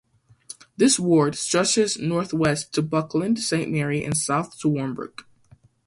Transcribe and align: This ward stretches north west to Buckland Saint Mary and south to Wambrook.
This 0.77 0.99
ward 0.99 1.35
stretches 1.35 1.99
north 1.99 2.33
west 2.33 2.73
to 2.73 2.81
Buckland 2.81 3.37
Saint 3.37 3.71
Mary 3.71 4.03
and 4.03 4.17
south 4.17 4.57
to 4.61 4.67
Wambrook. 4.67 5.25